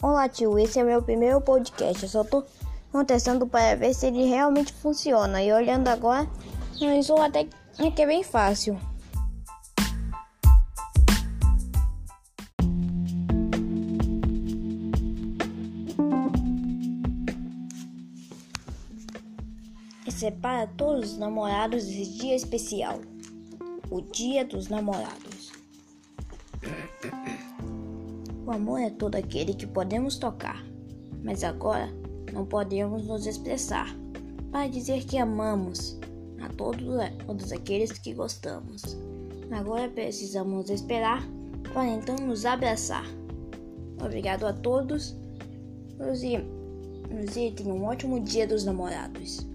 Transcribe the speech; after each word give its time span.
Olá, 0.00 0.28
tio. 0.28 0.56
Esse 0.56 0.78
é 0.78 0.84
meu 0.84 1.02
primeiro 1.02 1.40
podcast. 1.40 2.00
Eu 2.00 2.08
só 2.08 2.22
tô 2.22 2.44
testando 3.04 3.44
para 3.44 3.74
ver 3.74 3.92
se 3.92 4.06
ele 4.06 4.24
realmente 4.24 4.72
funciona. 4.72 5.42
E 5.42 5.52
olhando 5.52 5.88
agora, 5.88 6.28
isso 6.80 7.16
até 7.16 7.48
que 7.76 8.02
é 8.02 8.06
bem 8.06 8.22
fácil. 8.22 8.78
Esse 20.06 20.26
é 20.26 20.30
todos 20.76 21.14
os 21.14 21.18
namorados 21.18 21.82
esse 21.82 22.12
dia 22.12 22.36
especial. 22.36 23.00
O 23.90 24.00
Dia 24.02 24.44
dos 24.44 24.68
Namorados. 24.68 25.31
O 28.52 28.54
amor 28.54 28.82
é 28.82 28.90
todo 28.90 29.14
aquele 29.14 29.54
que 29.54 29.66
podemos 29.66 30.18
tocar, 30.18 30.62
mas 31.24 31.42
agora 31.42 31.88
não 32.34 32.44
podemos 32.44 33.06
nos 33.06 33.26
expressar 33.26 33.96
para 34.50 34.68
dizer 34.68 35.06
que 35.06 35.16
amamos 35.16 35.98
a 36.38 36.50
todos, 36.50 36.84
todos 37.24 37.50
aqueles 37.50 37.92
que 37.92 38.12
gostamos. 38.12 38.82
Agora 39.50 39.88
precisamos 39.88 40.68
esperar 40.68 41.26
para 41.72 41.86
então 41.86 42.14
nos 42.16 42.44
abraçar. 42.44 43.06
Obrigado 43.98 44.46
a 44.46 44.52
todos 44.52 45.16
e, 46.22 46.36
e 46.36 47.52
tenham 47.52 47.78
um 47.78 47.84
ótimo 47.84 48.20
dia 48.20 48.46
dos 48.46 48.66
namorados. 48.66 49.46